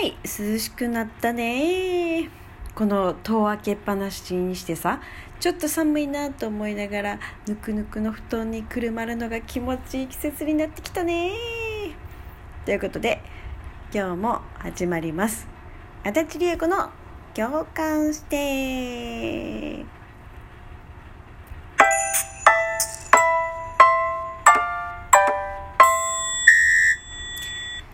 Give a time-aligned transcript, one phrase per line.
[0.00, 2.30] い涼しくなったね。
[2.74, 5.00] この戸を開けっぱなしにしてさ
[5.40, 11.32] ちょっと寒いなと思いながらぬくぬくの布団にくるまるのが気持ちいい季節になってきたね。
[12.64, 13.20] ということで
[13.92, 15.48] 今日も始まります。
[16.04, 16.90] 足立理恵子の
[17.34, 19.84] 共感して。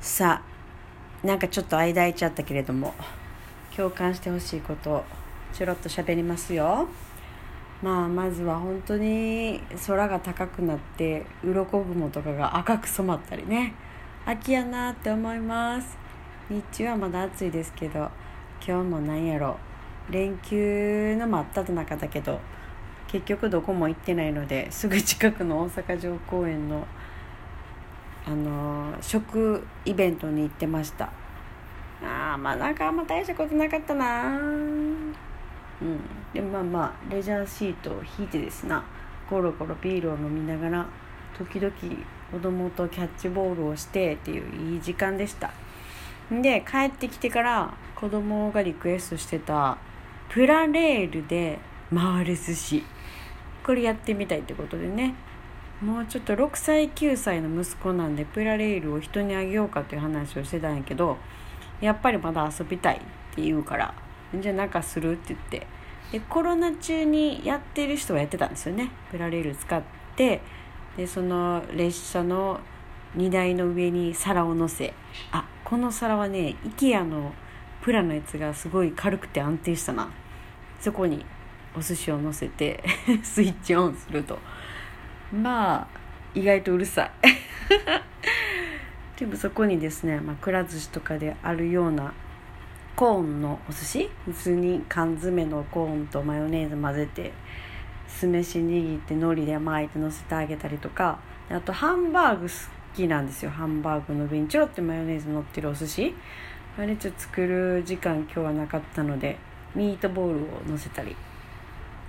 [0.00, 0.55] さあ
[1.26, 2.94] なんかちょっと間空いちゃったけれども
[3.76, 5.04] 共感してほしいことを
[5.52, 6.86] ちょろっと喋りますよ。
[7.82, 13.74] まあまずは本当に空が高くなって鱗雲とかが赤く染まったりね。
[14.24, 15.98] 秋やなって思います。
[16.48, 18.08] 日中はまだ暑いですけど
[18.64, 19.58] 今日もなんやろ。
[20.10, 22.40] 連休の真っ只中だけど
[23.08, 26.86] 結局どこも行ってないのですぐ近くの大阪城公園の
[28.26, 31.12] あの食イベントに行ってました。
[32.02, 34.36] ああまあなんかあんま大したことなかったな。
[34.36, 35.12] うん。
[36.34, 38.84] でもまあまあレジャーシートを引いてですな。
[39.30, 40.86] ゴロゴロビールを飲みながら
[41.38, 41.72] 時々
[42.32, 45.52] 子供とキャッチボールをしてっていういい時間でした。
[46.30, 49.78] で帰ってきてから子供がリクエストしてた
[50.28, 51.60] プラレールで
[51.94, 52.84] 回る寿司。
[53.64, 55.14] これやってみたいってことでね。
[55.82, 61.18] もうちょっと6歳9歳の息子なんでプラレールを人にあげようかっていう話をしてたんやけど
[61.80, 63.00] やっぱりまだ遊びたいっ
[63.34, 63.94] て言うから
[64.34, 65.66] じゃあなんかするって言って。
[66.12, 68.90] でコロナ中にやってる人はやってたんですよね。
[69.10, 69.82] プラレール使っ
[70.14, 70.40] て
[70.96, 72.60] でその列車の
[73.14, 74.94] 荷台の上に皿を乗せ。
[75.32, 77.32] あこの皿はね IKEA の
[77.82, 80.08] プラのやつがすごい軽くて安定したな。
[80.80, 81.24] そこに
[81.76, 82.84] お寿司を乗せて
[83.24, 84.38] スイッチオンすると。
[85.32, 85.86] まあ
[86.34, 87.10] 意外とうるさい。
[89.18, 92.12] でもそこにですね、まあ、くら寿司とかであるような
[92.94, 94.10] コーンのお寿司？
[94.26, 97.32] 普通に缶詰のコーンとマヨネーズ混ぜて
[98.08, 101.18] 酢飯握って海苔で巻いてのせてあげたりとか。
[101.48, 102.54] あとハンバーグ好
[102.92, 103.52] きなんですよ。
[103.52, 106.12] ハンバーグの上にちょろってマヨネーズ乗ってるお寿司。
[106.76, 109.38] あれちょっと作る時間今日はなかったので
[109.74, 111.14] ミートボールを乗せたり。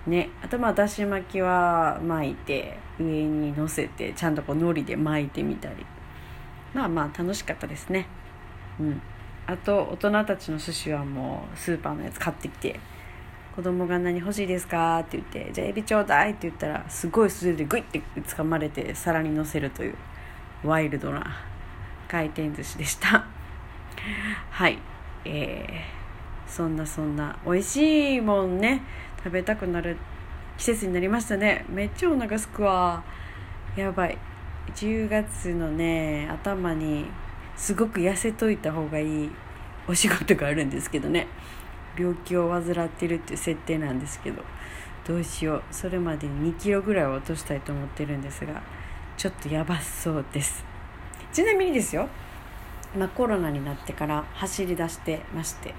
[0.07, 5.85] ねあとまあだし巻きは巻いて上に乗せてちゃんとこう海苔で巻いてみたり。
[6.73, 8.07] まあまあ楽しかったですね。
[8.79, 9.01] うん。
[9.47, 12.79] あと大人たちの寿司はもうスーパーのやつ買ってきて
[13.55, 14.99] 子供が何欲しいですか？
[14.99, 19.95] って言ってじゃあエビちょうだいって言ったらすごい素手でグイッて掴まれて皿にのせるという
[20.63, 21.25] ワイルドな
[22.07, 23.25] 回転寿司でした。
[24.51, 24.77] はい。
[25.25, 28.83] えー、そんなそんな美味しいもんね。
[29.27, 29.97] 食べたくなる
[30.57, 31.65] 季節になりましたね。
[31.67, 33.03] めっちゃお腹すくわ。
[33.75, 34.17] やばい。
[34.73, 37.07] 10月のね頭に
[37.57, 39.29] すごく痩せといた方がいい
[39.85, 41.27] お仕事があるんですけどね。
[41.99, 44.41] 病気を患ってるっていう設定なんですけど。
[45.05, 45.63] どうしよう。
[45.71, 48.61] それまでに2キロぐらいは落としたいと思ってるんですが
[49.17, 50.63] ちょっとやばそうです。
[51.33, 52.07] ちなみにですよ、
[52.97, 55.73] まあ、コロナになってから走り出してまして。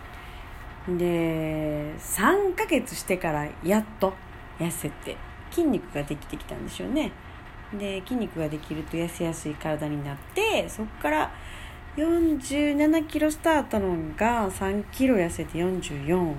[0.87, 4.15] で3ヶ月してからやっと
[4.59, 5.17] 痩せて
[5.51, 7.13] 筋肉ができてきたんでしょうね。
[7.79, 11.31] で筋肉ができると痩せやすい体になってそこから
[11.97, 16.35] 47キロスタートのが3キロ痩せて44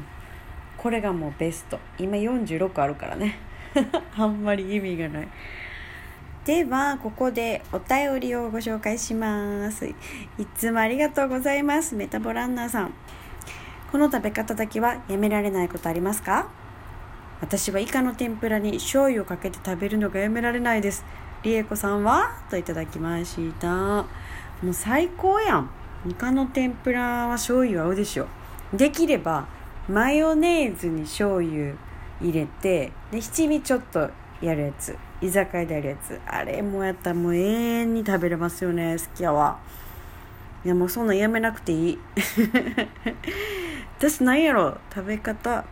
[0.77, 1.77] これがもうベスト。
[1.97, 3.37] 今46あるからね。
[4.17, 5.27] あんまり意味がない。
[6.45, 9.85] ではここでお便りをご紹介します。
[9.85, 9.95] い
[10.55, 11.95] つもありがとうございます。
[11.95, 12.93] メタボランナーさん。
[13.91, 16.47] この食べ方だけはやめられないことありますか？
[17.41, 21.03] 私はイカの天ぷらに醤油をかけて食べるのがやめられないです。
[21.41, 22.39] りえこさんは？
[22.49, 23.67] といただきました。
[23.67, 24.05] も
[24.63, 25.69] う最高やん。
[26.07, 28.27] イカの天ぷらは醤油合うでしょ。
[28.73, 29.47] できれば
[29.87, 31.73] マヨネーズに醤油
[32.21, 34.11] 入れてで七味ちょっと
[34.41, 34.95] やるやつ。
[35.21, 36.19] 居酒屋でやるやつ。
[36.27, 39.59] あれもやったらもう永遠に食べれますよね好きやわ
[40.63, 41.99] いやもうそんなんやめなくていい。
[43.99, 44.77] 私なんやろ？
[44.95, 45.65] 食べ方。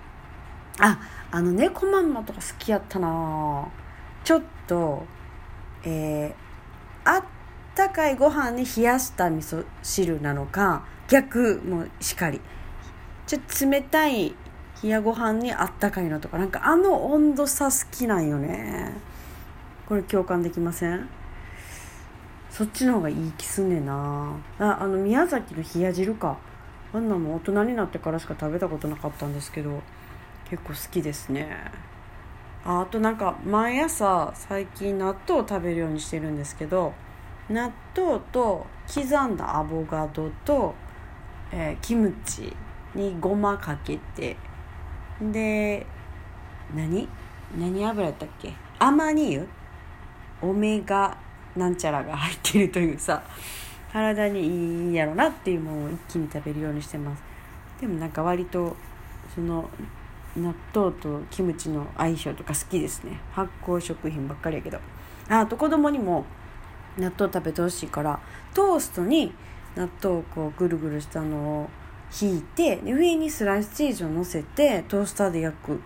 [0.80, 1.00] あ
[1.32, 3.68] あの猫まんまとか好きやったな。
[4.26, 5.06] ちょっと
[5.86, 7.24] えー、あっ
[7.74, 12.42] たかいご飯に冷やした味噌汁なのか逆もしかり。
[13.26, 14.36] ちょっと冷たい
[14.84, 18.94] 冷やご飯にあったかいのとかなんかあの温度差好きなんよね。
[19.88, 21.08] これ共感できません？
[22.52, 24.36] そっちの方がいい気すんねんな。
[24.60, 26.38] ああの宮崎の冷や汁か。
[26.94, 29.82] あんなも大人になってからしか食べたことなかったんですけど
[30.50, 31.50] 結構好きですね。
[32.66, 36.94] ああとなんか毎朝最近納豆を食べるようにしてるんですけど
[37.50, 40.76] 納豆と刻んだアボカドと
[41.50, 42.54] えー、キムチ
[42.94, 44.36] にごまかけて
[45.22, 45.86] で
[46.76, 47.08] 何？
[47.58, 48.54] 何油やったっけ？
[48.80, 49.48] アマニ油？
[50.42, 51.18] オメガ
[51.56, 53.24] なんちゃらが入ってるというさ。
[53.98, 57.24] 体にいいんやろなっていうものを一気に食べるようにしてます。
[57.82, 58.76] でもなんか割と
[59.34, 59.68] その
[60.36, 63.20] 納豆とキムチの相性とか好きですね。
[63.32, 64.80] 発酵食品ばっかりやけど。
[65.30, 66.26] あと子供にも
[66.98, 68.20] 納豆食べてほしいから
[68.54, 69.34] トーストに
[69.76, 71.70] 納豆をこうぐるぐるしたのを
[72.22, 75.82] 引いて上にスライスチーズをのせてトースターで焼く。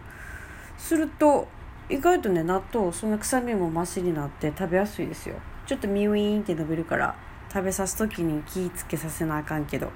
[0.77, 1.47] すると
[1.89, 5.35] 意外とね納豆そんな臭みもマシになって食べやすいですよ。
[5.65, 7.15] ちょっとミウィーンって伸びるから
[7.53, 9.91] 食べさす時に気ぃつけさせなあかんけど、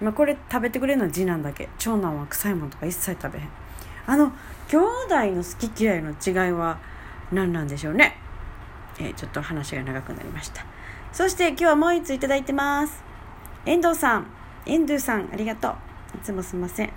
[0.00, 1.68] まあ、これ食べてくれるのは次男だけ。
[1.78, 3.48] 長男は臭いものとか一切食べへん。
[4.06, 4.32] あの
[4.68, 6.78] 兄弟の好き嫌いの違いは
[7.30, 8.16] 何なんでしょうね。
[8.98, 10.66] えー、ちょっと話が長くなりました。
[11.12, 13.02] そして今日はもう一ついただいてます。
[13.64, 14.26] 遠藤さん。
[14.66, 15.74] 遠藤さんありがとう。
[16.16, 16.92] いつもすいません。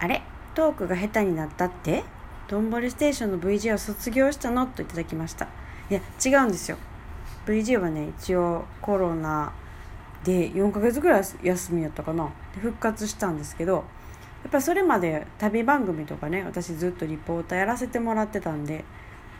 [0.00, 0.22] あれ？
[0.54, 2.02] トークが下手になったって？
[2.48, 4.66] どんぼりステーションの VJ を卒業したの？
[4.66, 5.48] といただきました。
[5.90, 6.78] いや違うんですよ。
[7.48, 9.52] VJ はね一応コロナ
[10.24, 12.30] で4ヶ月ぐらい休みやったかな。
[12.54, 13.84] で復活したんですけど
[14.42, 18.84] やっぱそれまで旅番組とかね私ずっとリポーターやらせてもらってたんで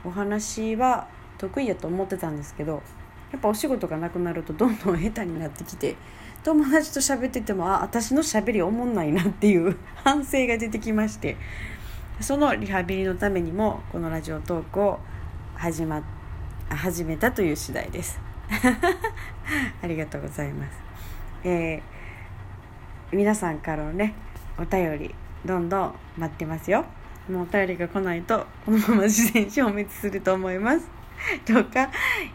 [0.04, 1.06] お話は
[1.36, 2.82] 得意やと思ってたんですけど
[3.30, 5.96] やっぱお仕事がなくなるとどんどん下手になってきて
[6.42, 11.36] 友達と喋っててもあ私のしゃべりおもんないなっていう 反省が出てきまして
[12.20, 14.98] そのリハビリのためにもこのラジオトークを
[15.54, 16.17] 始,、まって、
[16.76, 18.20] 始めたという次第です。
[19.82, 20.78] ありがとうございます、
[21.44, 24.14] えー、皆さんからのね
[24.58, 26.84] お便りどんどん待ってますよ。
[27.28, 30.88] もうお便りが来ないとこのまま自然消滅すると思います。
[31.46, 31.88] どうかよ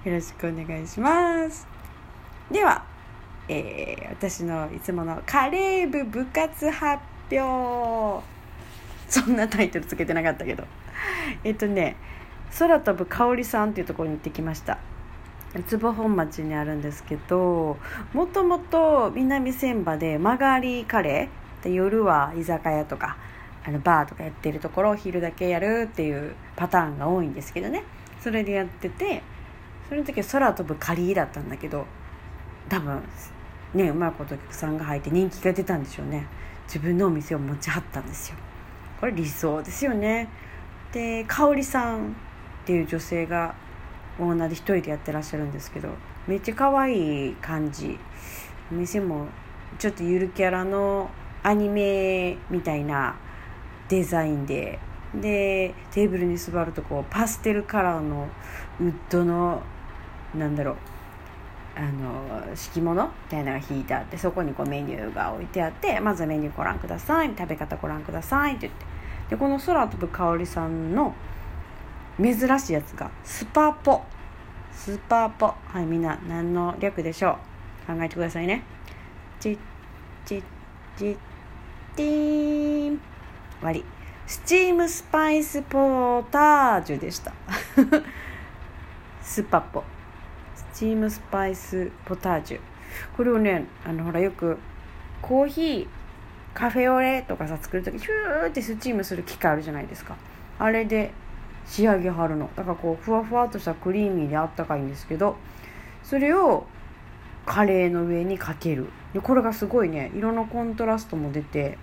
[0.06, 1.68] ろしくお願いします。
[2.52, 2.84] では、
[3.48, 8.24] えー、私のいつものカレー部部活発表。
[9.10, 10.64] そんなタイトルつけてなかったけど。
[11.44, 11.96] えっとね
[12.58, 14.78] 空飛ぶ香里さんっていうところに行ってきました。
[15.68, 17.78] 坪本町にあるんですけど
[18.12, 23.18] もともと南千葉で曲がりカレーで夜は居酒屋とか
[23.64, 27.84] あのバーとかやってるところを昼だけやるっていうパターンが多いんですけどね。
[28.20, 29.22] それでやってて
[29.90, 31.86] その時は空飛ぶカリーだったんだけど
[32.68, 33.02] 多分
[33.74, 36.28] ねうまいことお客さんが入って人気が出たんでしょうね。
[36.66, 38.38] 自分のお店を持ちはったんですよ。
[39.00, 40.30] これ理想ですよね。
[40.92, 42.16] で香さん
[42.64, 43.56] っていう女性が
[44.20, 45.90] オーナーで一人でやってらっしゃるんですけど
[46.28, 48.00] めっちゃ可愛い感じ。
[48.72, 49.28] お店も
[49.78, 51.10] ちょっとゆるキャラの
[51.44, 53.16] アニメみたいな
[53.90, 54.80] デザインで。
[55.14, 58.28] でテーブルに座るとこうパステルカラーの
[58.80, 59.62] ウッドの
[60.34, 60.76] なんだろう
[61.76, 68.86] あの敷物みたいなのが引いてあってそこにこうメニューが置いてあってまずメニューご覧ください食べ方ご覧くださいって言って。
[69.30, 71.14] でこの空飛ぶ香りさんの
[72.22, 73.10] 珍しいやつが。
[73.24, 74.02] スパポ。
[74.72, 75.48] スパポ。
[75.66, 77.38] はいみんな何の略でしょ
[77.88, 77.96] う？
[77.96, 78.64] 考えてくださいね。
[79.40, 79.58] チッ
[80.26, 80.44] チッ
[80.98, 81.18] チッ
[81.96, 83.00] ティーン。
[83.60, 83.84] 終わり。
[84.26, 87.34] スチームスパイスポタージュでした。
[89.22, 89.84] スパポ。
[90.56, 92.60] スチームスパイスポタージュ。
[93.18, 94.58] これをねあのほらよく
[95.22, 95.88] コーヒー
[96.54, 100.16] カフェオレとかさ作る時ヒューってスチームする機械あるじゃないですか。
[100.60, 101.12] あれで
[101.66, 102.50] 仕上げはるの。
[102.56, 105.36] だからこうふわふわとしたクリーミーであったかいんですけど
[106.04, 106.66] それを
[107.46, 108.90] カレーの上にかける。
[109.14, 111.78] でこれがすごいね色のコントラストも出て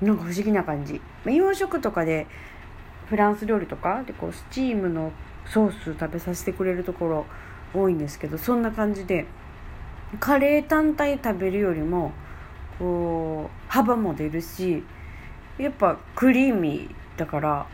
[0.00, 2.26] なんか不思議な感じ、洋食とかで
[3.06, 5.12] フランス料理とかでこうスチームの
[5.46, 7.26] ソース食べさせてくれるところ
[7.74, 9.26] 多いんですけどそんな感じで
[10.20, 12.12] カレー単体食べるよりも
[12.78, 14.82] こう幅も出るし
[15.58, 17.66] やっぱクリーミーだから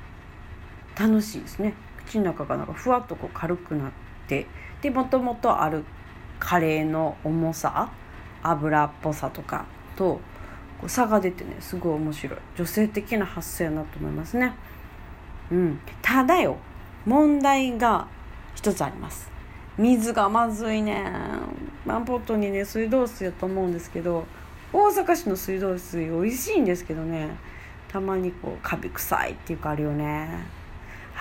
[1.01, 1.73] 楽しいですね。
[2.05, 3.93] 口の中がなんかふわっとこう軽くなっ
[4.29, 4.47] て
[4.83, 5.85] でもともとある
[6.39, 7.91] カレーの重さ
[8.43, 9.65] 油っぽさとか
[9.97, 10.21] と
[10.79, 12.39] こう差が出てねすごい面白い。
[12.57, 14.53] 女性的な発想やなと思いますね。
[15.51, 15.81] うん。
[16.03, 16.59] ただよ
[17.07, 18.07] 問題が
[18.55, 19.31] 一つあります。
[19.79, 21.11] 水がまずいね
[21.87, 24.27] ワンポットにね水道水やと思うんですけど
[24.73, 27.31] 大阪市の水道水美味しいんですけどね。
[27.89, 30.60] たまにこうカビ臭いっていうかあるよね。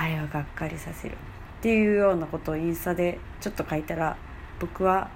[0.01, 1.13] あれはがっかりさせる。
[1.13, 4.15] っていうようなことをインスタでちょっと書いたら
[4.59, 5.09] 僕は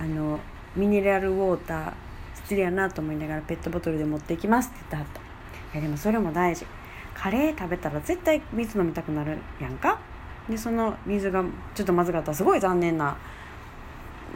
[0.00, 0.40] あの
[0.74, 1.92] ミネラルウォーター
[2.34, 5.20] 失礼やなと思いながらペットボトルで持っていきますって言ったはった。
[5.20, 6.66] いやでもそれも大事。
[7.14, 10.00] カレー食べたら絶対水飲みたくなるやんか？
[10.48, 11.44] でその水が
[11.76, 13.16] ちょっとまずかったらすごい残念な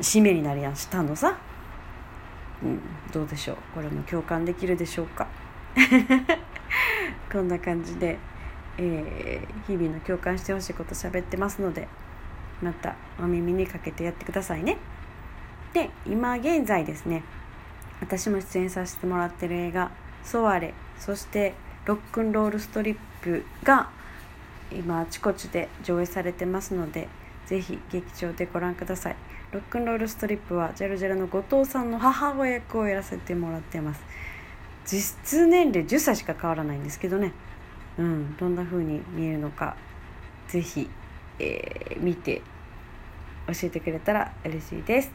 [0.00, 0.76] 締めになるやん。
[0.76, 1.36] したのさ。
[2.62, 2.78] うん。
[3.12, 3.56] どうでしょう。
[3.74, 5.26] これも共感できるでしょうか？
[7.32, 8.18] こんな感じで、
[8.78, 11.88] えー、日々の共感してほしいこと喋ってますので
[12.62, 14.78] またお耳にかけてやってくださいね。
[15.72, 17.24] で今現在ですね
[18.00, 19.90] 私も出演させてもらってる映画
[20.22, 21.54] 「ソワレ」そして
[21.84, 23.90] 「ロックンロールストリップ」が
[24.72, 27.08] 今あちこちで上映されてますので
[27.46, 29.16] ぜひ劇場でご覧ください。
[29.52, 34.02] ロックンロールストリップはジャルジャルの後藤さんの母親役をやらせてもらってます。
[34.84, 37.32] 実質年齢10歳しか変わらないんですけどね。
[37.98, 39.76] うんどんな風に見えるのか
[40.48, 40.88] 是非、
[41.38, 42.42] えー、見て
[43.46, 45.12] 教えてくれたら嬉しいです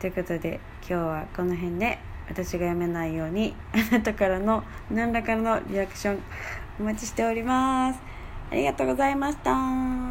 [0.00, 6.18] ということで今日はこの辺で私がやめないようにあなたからの何らかのリアクション
[6.78, 8.00] お待ちしております
[8.50, 10.09] ありがとうございました。